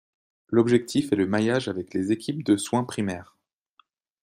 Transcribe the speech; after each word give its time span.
L’objectif 0.49 1.13
est 1.13 1.15
le 1.15 1.27
maillage 1.27 1.67
avec 1.67 1.93
les 1.93 2.11
équipes 2.11 2.41
de 2.43 2.57
soin 2.57 2.83
primaires. 2.83 3.37